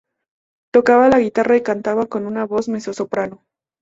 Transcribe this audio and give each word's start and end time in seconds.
Tocaba 0.73 1.09
la 1.09 1.19
guitarra 1.19 1.57
y 1.57 1.61
cantaba 1.61 2.07
con 2.07 2.25
una 2.25 2.45
voz 2.47 2.67
mezzosoprano. 2.67 3.43